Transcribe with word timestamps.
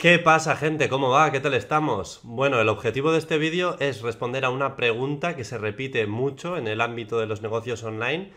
¿Qué 0.00 0.18
pasa 0.18 0.56
gente? 0.56 0.88
¿Cómo 0.88 1.10
va? 1.10 1.30
¿Qué 1.30 1.40
tal 1.40 1.52
estamos? 1.52 2.20
Bueno, 2.22 2.58
el 2.58 2.70
objetivo 2.70 3.12
de 3.12 3.18
este 3.18 3.36
vídeo 3.36 3.76
es 3.80 4.00
responder 4.00 4.46
a 4.46 4.48
una 4.48 4.74
pregunta 4.74 5.36
que 5.36 5.44
se 5.44 5.58
repite 5.58 6.06
mucho 6.06 6.56
en 6.56 6.68
el 6.68 6.80
ámbito 6.80 7.20
de 7.20 7.26
los 7.26 7.42
negocios 7.42 7.84
online 7.84 8.32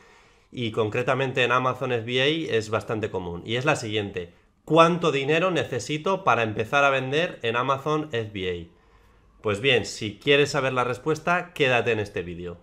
y 0.52 0.71
concretamente 0.71 1.41
en 1.41 1.54
Amazon 1.54 1.91
FBA 1.91 2.52
es 2.54 2.70
bastante 2.70 3.10
común. 3.10 3.44
Y 3.46 3.55
es 3.55 3.63
la 3.63 3.78
siguiente. 3.78 4.34
¿Cuánto 4.65 5.13
dinero 5.13 5.52
necesito 5.52 6.26
para 6.26 6.44
empezar 6.44 6.84
a 6.84 6.89
vender 6.89 7.39
en 7.44 7.55
Amazon 7.55 8.09
FBA? 8.11 8.68
Pues 9.41 9.61
bien, 9.61 9.86
si 9.86 10.20
quieres 10.20 10.52
saber 10.52 10.73
la 10.73 10.84
respuesta, 10.84 11.54
quédate 11.54 11.93
en 11.93 12.02
este 12.02 12.23
vídeo. 12.23 12.57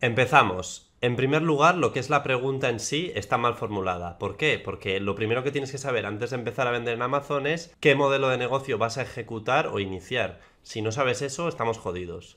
Empezamos. 0.00 0.89
En 1.02 1.16
primer 1.16 1.40
lugar, 1.40 1.78
lo 1.78 1.94
que 1.94 2.00
es 2.00 2.10
la 2.10 2.22
pregunta 2.22 2.68
en 2.68 2.78
sí 2.78 3.10
está 3.14 3.38
mal 3.38 3.54
formulada. 3.54 4.18
¿Por 4.18 4.36
qué? 4.36 4.60
Porque 4.62 5.00
lo 5.00 5.14
primero 5.14 5.42
que 5.42 5.50
tienes 5.50 5.72
que 5.72 5.78
saber 5.78 6.04
antes 6.04 6.28
de 6.28 6.36
empezar 6.36 6.66
a 6.66 6.72
vender 6.72 6.94
en 6.94 7.00
Amazon 7.00 7.46
es 7.46 7.74
qué 7.80 7.94
modelo 7.94 8.28
de 8.28 8.36
negocio 8.36 8.76
vas 8.76 8.98
a 8.98 9.02
ejecutar 9.02 9.68
o 9.68 9.80
iniciar. 9.80 10.40
Si 10.62 10.82
no 10.82 10.92
sabes 10.92 11.22
eso, 11.22 11.48
estamos 11.48 11.78
jodidos. 11.78 12.36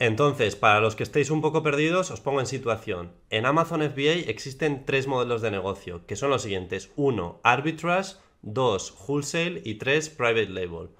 Entonces, 0.00 0.56
para 0.56 0.80
los 0.80 0.96
que 0.96 1.04
estéis 1.04 1.30
un 1.30 1.40
poco 1.40 1.62
perdidos, 1.62 2.10
os 2.10 2.20
pongo 2.20 2.40
en 2.40 2.46
situación. 2.46 3.12
En 3.30 3.46
Amazon 3.46 3.82
FBA 3.82 4.28
existen 4.30 4.84
tres 4.84 5.06
modelos 5.06 5.40
de 5.40 5.52
negocio, 5.52 6.06
que 6.06 6.16
son 6.16 6.30
los 6.30 6.42
siguientes. 6.42 6.90
1. 6.96 7.40
Arbitrage, 7.44 8.16
2. 8.42 8.94
Wholesale 9.06 9.62
y 9.64 9.76
3. 9.76 10.10
Private 10.10 10.48
Label. 10.48 10.90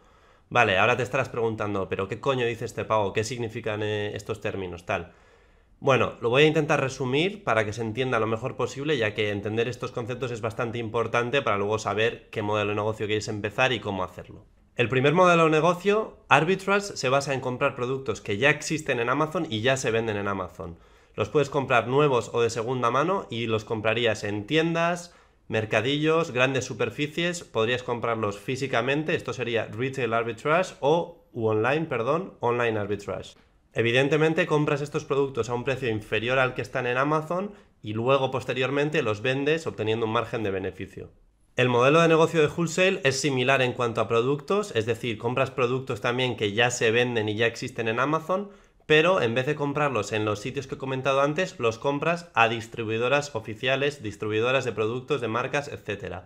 Vale, 0.50 0.78
ahora 0.78 0.96
te 0.96 1.02
estarás 1.02 1.30
preguntando, 1.30 1.88
pero 1.88 2.06
¿qué 2.06 2.20
coño 2.20 2.46
dice 2.46 2.64
este 2.64 2.84
pago? 2.84 3.12
¿Qué 3.12 3.24
significan 3.24 3.82
eh, 3.82 4.14
estos 4.14 4.40
términos? 4.40 4.86
Tal. 4.86 5.12
Bueno, 5.86 6.14
lo 6.20 6.30
voy 6.30 6.42
a 6.42 6.46
intentar 6.46 6.80
resumir 6.80 7.44
para 7.44 7.64
que 7.64 7.72
se 7.72 7.80
entienda 7.80 8.18
lo 8.18 8.26
mejor 8.26 8.56
posible, 8.56 8.98
ya 8.98 9.14
que 9.14 9.30
entender 9.30 9.68
estos 9.68 9.92
conceptos 9.92 10.32
es 10.32 10.40
bastante 10.40 10.78
importante 10.78 11.42
para 11.42 11.58
luego 11.58 11.78
saber 11.78 12.28
qué 12.32 12.42
modelo 12.42 12.70
de 12.70 12.74
negocio 12.74 13.06
queréis 13.06 13.28
empezar 13.28 13.72
y 13.72 13.78
cómo 13.78 14.02
hacerlo. 14.02 14.44
El 14.74 14.88
primer 14.88 15.14
modelo 15.14 15.44
de 15.44 15.50
negocio, 15.50 16.16
Arbitrage, 16.28 16.96
se 16.96 17.08
basa 17.08 17.34
en 17.34 17.40
comprar 17.40 17.76
productos 17.76 18.20
que 18.20 18.36
ya 18.36 18.50
existen 18.50 18.98
en 18.98 19.08
Amazon 19.08 19.46
y 19.48 19.60
ya 19.60 19.76
se 19.76 19.92
venden 19.92 20.16
en 20.16 20.26
Amazon. 20.26 20.76
Los 21.14 21.28
puedes 21.28 21.50
comprar 21.50 21.86
nuevos 21.86 22.32
o 22.34 22.42
de 22.42 22.50
segunda 22.50 22.90
mano 22.90 23.28
y 23.30 23.46
los 23.46 23.64
comprarías 23.64 24.24
en 24.24 24.48
tiendas, 24.48 25.14
mercadillos, 25.46 26.32
grandes 26.32 26.64
superficies, 26.64 27.44
podrías 27.44 27.84
comprarlos 27.84 28.40
físicamente, 28.40 29.14
esto 29.14 29.32
sería 29.32 29.66
Retail 29.66 30.14
Arbitrage 30.14 30.74
o 30.80 31.28
online, 31.32 31.86
perdón, 31.86 32.34
Online 32.40 32.76
Arbitrage. 32.76 33.36
Evidentemente 33.76 34.46
compras 34.46 34.80
estos 34.80 35.04
productos 35.04 35.50
a 35.50 35.54
un 35.54 35.62
precio 35.62 35.90
inferior 35.90 36.38
al 36.38 36.54
que 36.54 36.62
están 36.62 36.86
en 36.86 36.96
Amazon 36.96 37.52
y 37.82 37.92
luego 37.92 38.30
posteriormente 38.30 39.02
los 39.02 39.20
vendes 39.20 39.66
obteniendo 39.66 40.06
un 40.06 40.12
margen 40.12 40.42
de 40.42 40.50
beneficio. 40.50 41.10
El 41.56 41.68
modelo 41.68 42.00
de 42.00 42.08
negocio 42.08 42.40
de 42.40 42.48
wholesale 42.48 43.02
es 43.04 43.20
similar 43.20 43.60
en 43.60 43.74
cuanto 43.74 44.00
a 44.00 44.08
productos, 44.08 44.74
es 44.74 44.86
decir, 44.86 45.18
compras 45.18 45.50
productos 45.50 46.00
también 46.00 46.38
que 46.38 46.54
ya 46.54 46.70
se 46.70 46.90
venden 46.90 47.28
y 47.28 47.36
ya 47.36 47.46
existen 47.46 47.88
en 47.88 48.00
Amazon, 48.00 48.48
pero 48.86 49.20
en 49.20 49.34
vez 49.34 49.44
de 49.44 49.56
comprarlos 49.56 50.12
en 50.12 50.24
los 50.24 50.40
sitios 50.40 50.66
que 50.66 50.76
he 50.76 50.78
comentado 50.78 51.20
antes, 51.20 51.58
los 51.58 51.78
compras 51.78 52.30
a 52.32 52.48
distribuidoras 52.48 53.34
oficiales, 53.34 54.02
distribuidoras 54.02 54.64
de 54.64 54.72
productos, 54.72 55.20
de 55.20 55.28
marcas, 55.28 55.68
etc. 55.68 56.22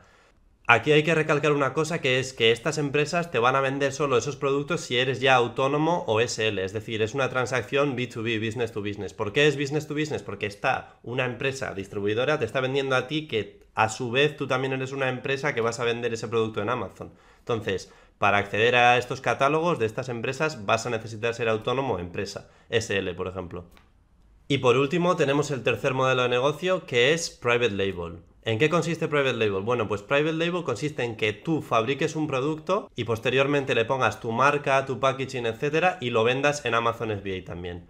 Aquí 0.72 0.92
hay 0.92 1.02
que 1.02 1.16
recalcar 1.16 1.50
una 1.50 1.72
cosa 1.72 2.00
que 2.00 2.20
es 2.20 2.32
que 2.32 2.52
estas 2.52 2.78
empresas 2.78 3.32
te 3.32 3.40
van 3.40 3.56
a 3.56 3.60
vender 3.60 3.92
solo 3.92 4.16
esos 4.16 4.36
productos 4.36 4.82
si 4.82 4.98
eres 4.98 5.20
ya 5.20 5.34
autónomo 5.34 6.04
o 6.06 6.20
SL, 6.20 6.60
es 6.60 6.72
decir, 6.72 7.02
es 7.02 7.12
una 7.12 7.28
transacción 7.28 7.96
B2B, 7.96 8.38
business 8.38 8.70
to 8.70 8.80
business. 8.80 9.12
¿Por 9.12 9.32
qué 9.32 9.48
es 9.48 9.58
business 9.58 9.88
to 9.88 9.94
business? 9.94 10.22
Porque 10.22 10.46
está 10.46 11.00
una 11.02 11.24
empresa 11.24 11.74
distribuidora, 11.74 12.38
te 12.38 12.44
está 12.44 12.60
vendiendo 12.60 12.94
a 12.94 13.08
ti 13.08 13.26
que 13.26 13.64
a 13.74 13.88
su 13.88 14.12
vez 14.12 14.36
tú 14.36 14.46
también 14.46 14.72
eres 14.72 14.92
una 14.92 15.08
empresa 15.08 15.56
que 15.56 15.60
vas 15.60 15.80
a 15.80 15.84
vender 15.84 16.14
ese 16.14 16.28
producto 16.28 16.62
en 16.62 16.68
Amazon. 16.68 17.14
Entonces, 17.40 17.92
para 18.18 18.38
acceder 18.38 18.76
a 18.76 18.96
estos 18.96 19.20
catálogos 19.20 19.80
de 19.80 19.86
estas 19.86 20.08
empresas 20.08 20.66
vas 20.66 20.86
a 20.86 20.90
necesitar 20.90 21.34
ser 21.34 21.48
autónomo 21.48 21.94
o 21.94 21.98
empresa, 21.98 22.48
SL 22.70 23.08
por 23.16 23.26
ejemplo. 23.26 23.64
Y 24.46 24.58
por 24.58 24.76
último 24.76 25.16
tenemos 25.16 25.50
el 25.50 25.64
tercer 25.64 25.94
modelo 25.94 26.22
de 26.22 26.28
negocio 26.28 26.86
que 26.86 27.12
es 27.12 27.28
Private 27.28 27.72
Label. 27.72 28.29
¿En 28.42 28.58
qué 28.58 28.70
consiste 28.70 29.06
Private 29.06 29.34
Label? 29.34 29.62
Bueno, 29.62 29.86
pues 29.86 30.00
Private 30.00 30.32
Label 30.32 30.64
consiste 30.64 31.04
en 31.04 31.16
que 31.16 31.34
tú 31.34 31.60
fabriques 31.60 32.16
un 32.16 32.26
producto 32.26 32.90
y 32.96 33.04
posteriormente 33.04 33.74
le 33.74 33.84
pongas 33.84 34.18
tu 34.18 34.32
marca, 34.32 34.86
tu 34.86 34.98
packaging, 34.98 35.44
etcétera, 35.44 35.98
y 36.00 36.08
lo 36.08 36.24
vendas 36.24 36.64
en 36.64 36.74
Amazon 36.74 37.10
FBA 37.10 37.44
también. 37.44 37.86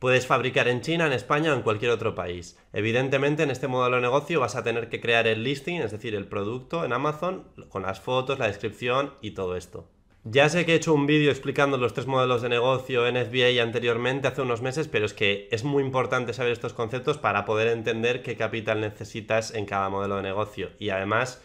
Puedes 0.00 0.26
fabricar 0.26 0.68
en 0.68 0.80
China, 0.80 1.06
en 1.06 1.12
España 1.12 1.52
o 1.52 1.56
en 1.56 1.62
cualquier 1.62 1.90
otro 1.90 2.14
país. 2.14 2.58
Evidentemente, 2.72 3.42
en 3.42 3.50
este 3.50 3.68
modelo 3.68 3.96
de 3.96 4.02
negocio 4.02 4.40
vas 4.40 4.56
a 4.56 4.62
tener 4.62 4.88
que 4.88 5.00
crear 5.00 5.26
el 5.26 5.44
listing, 5.44 5.80
es 5.80 5.92
decir, 5.92 6.14
el 6.14 6.26
producto 6.26 6.84
en 6.86 6.94
Amazon, 6.94 7.44
con 7.68 7.82
las 7.82 8.00
fotos, 8.00 8.38
la 8.38 8.46
descripción 8.46 9.12
y 9.20 9.32
todo 9.32 9.56
esto. 9.56 9.90
Ya 10.28 10.48
sé 10.48 10.66
que 10.66 10.72
he 10.72 10.74
hecho 10.74 10.92
un 10.92 11.06
vídeo 11.06 11.30
explicando 11.30 11.78
los 11.78 11.94
tres 11.94 12.08
modelos 12.08 12.42
de 12.42 12.48
negocio 12.48 13.06
en 13.06 13.14
FBA 13.14 13.62
anteriormente, 13.62 14.26
hace 14.26 14.42
unos 14.42 14.60
meses, 14.60 14.88
pero 14.88 15.06
es 15.06 15.14
que 15.14 15.46
es 15.52 15.62
muy 15.62 15.84
importante 15.84 16.32
saber 16.32 16.50
estos 16.50 16.72
conceptos 16.72 17.16
para 17.16 17.44
poder 17.44 17.68
entender 17.68 18.24
qué 18.24 18.36
capital 18.36 18.80
necesitas 18.80 19.54
en 19.54 19.66
cada 19.66 19.88
modelo 19.88 20.16
de 20.16 20.22
negocio. 20.22 20.70
Y 20.80 20.90
además 20.90 21.40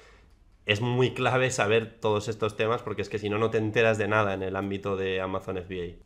es 0.65 0.81
muy 0.81 1.13
clave 1.13 1.51
saber 1.51 1.99
todos 1.99 2.27
estos 2.27 2.57
temas 2.57 2.81
porque 2.81 3.03
es 3.03 3.09
que 3.09 3.19
si 3.19 3.29
no, 3.29 3.37
no 3.37 3.51
te 3.51 3.59
enteras 3.59 3.99
de 3.99 4.07
nada 4.07 4.33
en 4.33 4.41
el 4.41 4.55
ámbito 4.55 4.97
de 4.97 5.21
Amazon 5.21 5.57
FBA. 5.57 5.97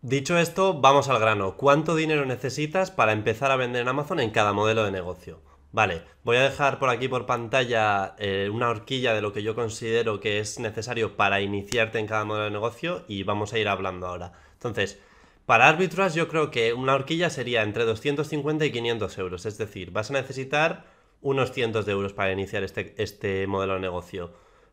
Dicho 0.00 0.38
esto, 0.38 0.80
vamos 0.80 1.08
al 1.08 1.18
grano. 1.18 1.56
¿Cuánto 1.56 1.96
dinero 1.96 2.24
necesitas 2.26 2.92
para 2.92 3.10
empezar 3.10 3.50
a 3.50 3.56
vender 3.56 3.82
en 3.82 3.88
Amazon 3.88 4.20
en 4.20 4.30
cada 4.30 4.52
modelo 4.52 4.84
de 4.84 4.92
negocio? 4.92 5.40
Vale, 5.72 6.02
voy 6.24 6.36
a 6.36 6.42
dejar 6.42 6.80
por 6.80 6.90
aquí 6.90 7.06
por 7.06 7.26
pantalla 7.26 8.16
eh, 8.18 8.50
una 8.52 8.70
horquilla 8.70 9.14
de 9.14 9.20
lo 9.20 9.32
que 9.32 9.44
yo 9.44 9.54
considero 9.54 10.18
que 10.18 10.40
es 10.40 10.58
necesario 10.58 11.16
para 11.16 11.40
iniciarte 11.42 12.00
en 12.00 12.08
cada 12.08 12.24
modelo 12.24 12.46
de 12.46 12.50
negocio 12.50 13.04
y 13.06 13.22
vamos 13.22 13.52
a 13.52 13.58
ir 13.58 13.68
hablando 13.68 14.08
ahora. 14.08 14.32
Entonces, 14.54 14.98
para 15.46 15.68
Arbitrage 15.68 16.16
yo 16.16 16.26
creo 16.26 16.50
que 16.50 16.72
una 16.72 16.94
horquilla 16.94 17.30
sería 17.30 17.62
entre 17.62 17.84
250 17.84 18.66
y 18.66 18.72
500 18.72 19.18
euros, 19.18 19.46
es 19.46 19.58
decir, 19.58 19.92
vas 19.92 20.10
a 20.10 20.14
necesitar 20.14 20.86
unos 21.20 21.52
cientos 21.52 21.86
de 21.86 21.92
euros 21.92 22.14
para 22.14 22.32
iniciar 22.32 22.64
este, 22.64 22.94
este 23.00 23.46
modelo 23.46 23.74
de 23.74 23.80
negocio. 23.80 24.32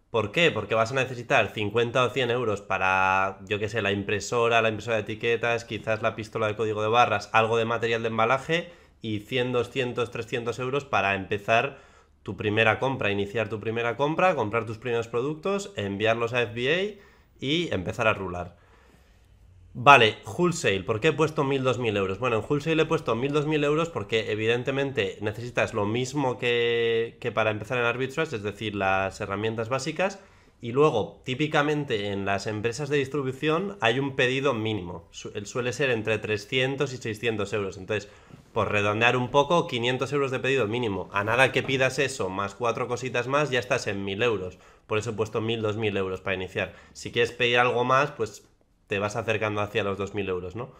¿Por 0.09 0.31
qué? 0.31 0.49
Porque 0.49 0.73
vas 0.73 0.91
a 0.91 0.95
necesitar 0.95 1.53
50 1.53 2.05
o 2.05 2.09
100 2.09 2.31
euros 2.31 2.61
para, 2.61 3.39
yo 3.47 3.59
qué 3.59 3.69
sé, 3.69 3.83
la 3.83 3.91
impresora, 3.91 4.63
la 4.63 4.69
impresora 4.69 4.95
de 4.95 5.03
etiquetas, 5.03 5.63
quizás 5.65 6.01
la 6.01 6.15
pistola 6.15 6.47
de 6.47 6.55
código 6.55 6.81
de 6.81 6.87
barras, 6.87 7.29
algo 7.33 7.57
de 7.57 7.65
material 7.65 8.01
de 8.01 8.07
embalaje 8.07 8.71
y 9.01 9.19
100, 9.19 9.51
200, 9.51 10.11
300 10.11 10.59
euros 10.59 10.85
para 10.85 11.15
empezar 11.15 11.79
tu 12.23 12.35
primera 12.35 12.79
compra, 12.79 13.11
iniciar 13.11 13.49
tu 13.49 13.59
primera 13.59 13.95
compra, 13.95 14.35
comprar 14.35 14.65
tus 14.65 14.77
primeros 14.77 15.07
productos, 15.07 15.71
enviarlos 15.75 16.33
a 16.33 16.45
FBA 16.45 16.99
y 17.39 17.73
empezar 17.73 18.07
a 18.07 18.13
rular. 18.13 18.57
Vale, 19.73 20.17
wholesale, 20.25 20.83
¿por 20.83 20.99
qué 20.99 21.09
he 21.09 21.13
puesto 21.13 21.43
1000, 21.43 21.63
2000 21.63 21.97
euros? 21.97 22.19
Bueno, 22.19 22.37
en 22.37 22.43
wholesale 22.49 22.81
he 22.81 22.85
puesto 22.85 23.15
1000, 23.15 23.31
2000 23.31 23.63
euros 23.63 23.89
porque 23.89 24.31
evidentemente 24.31 25.19
necesitas 25.21 25.75
lo 25.75 25.85
mismo 25.85 26.39
que, 26.39 27.17
que 27.21 27.31
para 27.31 27.51
empezar 27.51 27.77
en 27.77 27.85
arbitrage, 27.85 28.35
es 28.35 28.43
decir, 28.43 28.75
las 28.75 29.21
herramientas 29.21 29.69
básicas, 29.69 30.19
y 30.59 30.71
luego, 30.71 31.21
típicamente 31.23 32.07
en 32.07 32.25
las 32.25 32.47
empresas 32.47 32.89
de 32.89 32.97
distribución 32.97 33.77
hay 33.79 33.99
un 33.99 34.15
pedido 34.15 34.55
mínimo. 34.55 35.07
Suele 35.11 35.71
ser 35.71 35.91
entre 35.91 36.17
300 36.17 36.91
y 36.93 36.97
600 36.97 37.53
euros. 37.53 37.77
Entonces, 37.77 38.09
por 38.57 38.71
redondear 38.71 39.15
un 39.17 39.29
poco, 39.29 39.67
500 39.67 40.11
euros 40.13 40.31
de 40.31 40.39
pedido 40.39 40.65
mínimo. 40.65 41.09
A 41.13 41.23
nada 41.23 41.51
que 41.51 41.61
pidas 41.61 41.99
eso, 41.99 42.27
más 42.27 42.55
cuatro 42.55 42.87
cositas 42.87 43.27
más, 43.27 43.51
ya 43.51 43.59
estás 43.59 43.85
en 43.85 44.03
1000 44.03 44.23
euros. 44.23 44.57
Por 44.87 44.97
eso 44.97 45.11
he 45.11 45.13
puesto 45.13 45.41
1000, 45.41 45.61
2000 45.61 45.95
euros 45.95 46.21
para 46.21 46.33
iniciar. 46.33 46.73
Si 46.91 47.11
quieres 47.11 47.31
pedir 47.31 47.59
algo 47.59 47.83
más, 47.83 48.09
pues 48.09 48.49
te 48.87 48.97
vas 48.97 49.15
acercando 49.15 49.61
hacia 49.61 49.83
los 49.83 49.99
2000 49.99 50.29
euros, 50.29 50.55
¿no? 50.55 50.71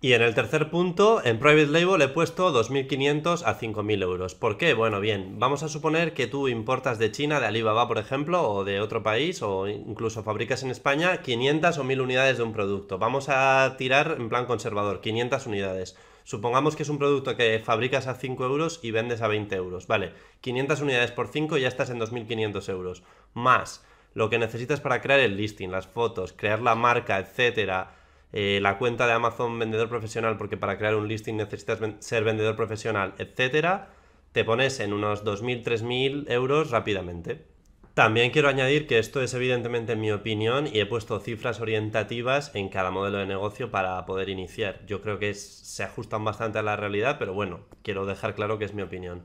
Y 0.00 0.14
en 0.14 0.22
el 0.22 0.34
tercer 0.34 0.70
punto, 0.70 1.24
en 1.24 1.38
Private 1.38 1.68
Label 1.68 2.02
he 2.02 2.08
puesto 2.08 2.52
2.500 2.52 3.44
a 3.46 3.60
5.000 3.60 4.02
euros. 4.02 4.34
¿Por 4.34 4.58
qué? 4.58 4.74
Bueno, 4.74 4.98
bien, 4.98 5.38
vamos 5.38 5.62
a 5.62 5.68
suponer 5.68 6.14
que 6.14 6.26
tú 6.26 6.48
importas 6.48 6.98
de 6.98 7.12
China, 7.12 7.38
de 7.38 7.46
Alibaba, 7.46 7.86
por 7.86 7.98
ejemplo, 7.98 8.42
o 8.42 8.64
de 8.64 8.80
otro 8.80 9.04
país, 9.04 9.40
o 9.40 9.68
incluso 9.68 10.24
fabricas 10.24 10.64
en 10.64 10.72
España 10.72 11.22
500 11.22 11.78
o 11.78 11.84
1.000 11.84 12.02
unidades 12.02 12.38
de 12.38 12.42
un 12.42 12.52
producto. 12.52 12.98
Vamos 12.98 13.28
a 13.28 13.76
tirar 13.78 14.16
en 14.18 14.28
plan 14.28 14.46
conservador, 14.46 15.00
500 15.00 15.46
unidades. 15.46 15.96
Supongamos 16.24 16.74
que 16.74 16.82
es 16.82 16.88
un 16.88 16.98
producto 16.98 17.36
que 17.36 17.60
fabricas 17.64 18.06
a 18.06 18.14
5 18.14 18.44
euros 18.44 18.80
y 18.82 18.90
vendes 18.90 19.22
a 19.22 19.28
20 19.28 19.54
euros. 19.54 19.86
Vale, 19.86 20.12
500 20.40 20.80
unidades 20.80 21.12
por 21.12 21.28
5 21.28 21.56
y 21.56 21.60
ya 21.60 21.68
estás 21.68 21.90
en 21.90 22.00
2.500 22.00 22.68
euros. 22.70 23.02
Más 23.34 23.84
lo 24.14 24.30
que 24.30 24.38
necesitas 24.38 24.80
para 24.80 25.00
crear 25.00 25.20
el 25.20 25.36
listing, 25.36 25.70
las 25.70 25.86
fotos, 25.86 26.32
crear 26.32 26.60
la 26.60 26.74
marca, 26.74 27.18
etcétera 27.18 27.94
eh, 28.36 28.58
la 28.60 28.78
cuenta 28.78 29.06
de 29.06 29.12
Amazon 29.12 29.56
vendedor 29.60 29.88
profesional, 29.88 30.36
porque 30.36 30.56
para 30.56 30.76
crear 30.76 30.96
un 30.96 31.06
listing 31.06 31.36
necesitas 31.36 31.78
ser 32.00 32.24
vendedor 32.24 32.56
profesional, 32.56 33.14
etcétera, 33.18 33.90
te 34.32 34.44
pones 34.44 34.80
en 34.80 34.92
unos 34.92 35.24
2.000, 35.24 35.62
3.000 35.62 36.30
euros 36.32 36.72
rápidamente. 36.72 37.53
También 37.94 38.32
quiero 38.32 38.48
añadir 38.48 38.88
que 38.88 38.98
esto 38.98 39.22
es 39.22 39.34
evidentemente 39.34 39.94
mi 39.94 40.10
opinión 40.10 40.66
y 40.66 40.80
he 40.80 40.86
puesto 40.86 41.20
cifras 41.20 41.60
orientativas 41.60 42.52
en 42.56 42.68
cada 42.68 42.90
modelo 42.90 43.18
de 43.18 43.26
negocio 43.26 43.70
para 43.70 44.04
poder 44.04 44.28
iniciar. 44.30 44.84
Yo 44.84 45.00
creo 45.00 45.20
que 45.20 45.32
se 45.34 45.84
ajustan 45.84 46.24
bastante 46.24 46.58
a 46.58 46.62
la 46.62 46.74
realidad, 46.74 47.20
pero 47.20 47.34
bueno, 47.34 47.60
quiero 47.82 48.04
dejar 48.04 48.34
claro 48.34 48.58
que 48.58 48.64
es 48.64 48.74
mi 48.74 48.82
opinión. 48.82 49.22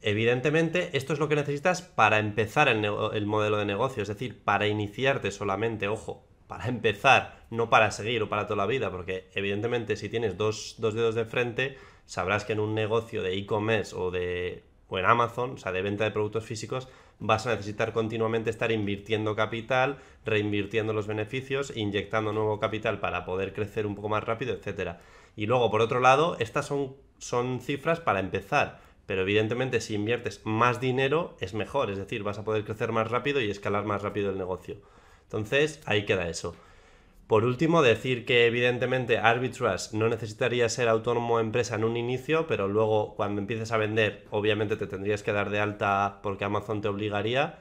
Evidentemente, 0.00 0.96
esto 0.96 1.12
es 1.12 1.18
lo 1.18 1.28
que 1.28 1.36
necesitas 1.36 1.82
para 1.82 2.18
empezar 2.20 2.68
el, 2.68 2.82
el, 3.12 3.26
modelo 3.26 3.58
de 3.58 3.66
negocio, 3.66 4.02
es 4.02 4.08
decir, 4.08 4.42
para 4.44 4.66
iniciarte 4.66 5.30
solamente, 5.30 5.86
ojo, 5.86 6.26
para 6.46 6.68
empezar, 6.68 7.44
no 7.50 7.68
para 7.68 7.90
seguir 7.90 8.22
o 8.22 8.30
para 8.30 8.46
toda 8.46 8.56
la 8.56 8.66
vida, 8.66 8.90
porque 8.90 9.28
evidentemente 9.34 9.96
si 9.96 10.08
tienes 10.08 10.38
dos, 10.38 10.76
dos 10.78 10.94
dedos 10.94 11.14
de 11.16 11.26
frente, 11.26 11.76
sabrás 12.06 12.46
que 12.46 12.54
en 12.54 12.60
un 12.60 12.74
negocio 12.74 13.22
de 13.22 13.34
e-commerce 13.34 13.94
o 13.94 14.10
de 14.10 14.64
o 14.90 14.98
en 14.98 15.04
Amazon, 15.04 15.52
o 15.52 15.56
sea, 15.56 15.70
de 15.70 15.82
venta 15.82 16.04
de 16.04 16.10
productos 16.10 16.44
físicos, 16.44 16.88
vas 17.20 17.46
a 17.46 17.50
necesitar 17.50 17.92
continuamente 17.92 18.50
estar 18.50 18.72
invirtiendo 18.72 19.36
capital, 19.36 19.98
reinvirtiendo 20.24 20.92
los 20.92 21.06
beneficios, 21.06 21.72
inyectando 21.76 22.32
nuevo 22.32 22.58
capital 22.58 22.98
para 22.98 23.24
poder 23.24 23.52
crecer 23.52 23.86
un 23.86 23.94
poco 23.94 24.08
más 24.08 24.24
rápido, 24.24 24.54
etcétera. 24.54 25.00
Y 25.36 25.46
luego, 25.46 25.70
por 25.70 25.82
otro 25.82 26.00
lado, 26.00 26.36
estas 26.40 26.66
son, 26.66 26.96
son 27.18 27.60
cifras 27.60 28.00
para 28.00 28.20
empezar, 28.20 28.80
pero 29.06 29.22
evidentemente 29.22 29.80
si 29.80 29.94
inviertes 29.94 30.40
más 30.44 30.80
dinero 30.80 31.36
es 31.40 31.54
mejor, 31.54 31.90
es 31.90 31.98
decir, 31.98 32.22
vas 32.22 32.38
a 32.38 32.44
poder 32.44 32.64
crecer 32.64 32.90
más 32.90 33.10
rápido 33.10 33.40
y 33.40 33.50
escalar 33.50 33.84
más 33.84 34.02
rápido 34.02 34.30
el 34.30 34.38
negocio. 34.38 34.76
Entonces, 35.24 35.80
ahí 35.84 36.04
queda 36.06 36.28
eso. 36.28 36.56
Por 37.30 37.44
último, 37.44 37.80
decir 37.80 38.24
que 38.24 38.46
evidentemente 38.46 39.18
Arbitrage 39.18 39.96
no 39.96 40.08
necesitaría 40.08 40.68
ser 40.68 40.88
autónomo 40.88 41.38
empresa 41.38 41.76
en 41.76 41.84
un 41.84 41.96
inicio, 41.96 42.48
pero 42.48 42.66
luego 42.66 43.14
cuando 43.14 43.40
empieces 43.40 43.70
a 43.70 43.76
vender, 43.76 44.26
obviamente 44.32 44.74
te 44.74 44.88
tendrías 44.88 45.22
que 45.22 45.32
dar 45.32 45.48
de 45.48 45.60
alta 45.60 46.18
porque 46.24 46.44
Amazon 46.44 46.80
te 46.80 46.88
obligaría. 46.88 47.60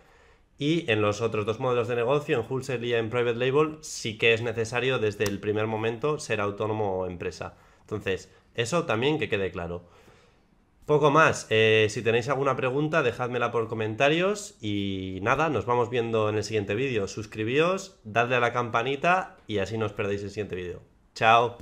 Y 0.57 0.89
en 0.91 1.03
los 1.03 1.21
otros 1.21 1.45
dos 1.45 1.59
modelos 1.59 1.87
de 1.87 1.97
negocio, 1.97 2.39
en 2.39 2.45
wholesale 2.49 2.87
y 2.87 2.93
en 2.95 3.11
private 3.11 3.37
label, 3.37 3.77
sí 3.81 4.17
que 4.17 4.33
es 4.33 4.41
necesario 4.41 4.97
desde 4.97 5.25
el 5.25 5.39
primer 5.39 5.67
momento 5.67 6.17
ser 6.17 6.41
autónomo 6.41 6.97
o 6.97 7.05
empresa. 7.05 7.55
Entonces, 7.81 8.33
eso 8.55 8.85
también 8.85 9.19
que 9.19 9.29
quede 9.29 9.51
claro. 9.51 9.83
Poco 10.89 11.11
más, 11.11 11.45
eh, 11.51 11.85
si 11.91 12.01
tenéis 12.01 12.29
alguna 12.29 12.55
pregunta 12.55 13.03
dejádmela 13.03 13.51
por 13.51 13.67
comentarios 13.67 14.55
y 14.59 15.19
nada, 15.21 15.47
nos 15.49 15.67
vamos 15.67 15.91
viendo 15.91 16.29
en 16.29 16.37
el 16.37 16.43
siguiente 16.43 16.73
vídeo. 16.73 17.07
Suscribíos, 17.07 17.99
dadle 18.03 18.37
a 18.37 18.39
la 18.39 18.53
campanita 18.53 19.37
y 19.45 19.59
así 19.59 19.77
no 19.77 19.85
os 19.85 19.93
perdéis 19.93 20.23
el 20.23 20.29
siguiente 20.29 20.55
vídeo. 20.55 20.81
Chao. 21.13 21.59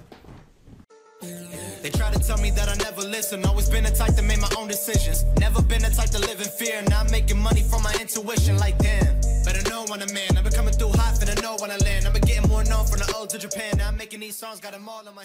They 1.82 1.92
try 1.92 2.10
to 2.14 2.20
tell 2.26 2.38
me 2.38 2.52
that 2.52 2.70
I 2.70 2.78
never 2.78 3.06
listen. 3.06 3.42
Been 3.42 3.84
type 3.94 4.16
my 4.40 4.48
own 4.58 4.70
decisions. 4.70 5.26
Never 5.38 5.62
been 5.62 5.82
type 5.82 6.10
to 6.12 6.20
live 6.20 6.40
in 6.40 6.48
fear. 6.48 6.82
Not 6.90 7.12
making 7.12 7.38
money 7.38 7.64
from 7.64 7.84
my 7.84 7.92
intuition. 8.00 8.58
Like 8.58 8.78
know 9.70 9.84
when 9.90 10.02
I'm 10.02 10.52
coming 10.52 10.74
through 10.74 10.94
hot, 10.96 11.20
know 11.42 11.58
when 11.60 11.72
I 11.72 11.78
land. 11.84 12.08
More 12.48 12.64
known 12.64 12.86
the 12.86 13.14
old 13.18 13.30
Japan. 13.30 13.82
I'm 13.82 13.98
making 13.98 14.22
these 14.22 14.38
songs, 14.38 14.60
got 14.60 14.74
them 14.74 14.88
all 14.88 15.04
my 15.04 15.12